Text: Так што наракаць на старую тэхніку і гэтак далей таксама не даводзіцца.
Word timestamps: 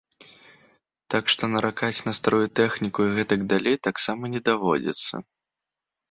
Так 1.13 1.23
што 1.33 1.43
наракаць 1.55 2.03
на 2.07 2.13
старую 2.19 2.47
тэхніку 2.59 2.99
і 3.07 3.11
гэтак 3.17 3.43
далей 3.51 3.75
таксама 3.89 4.23
не 4.37 4.41
даводзіцца. 4.49 5.13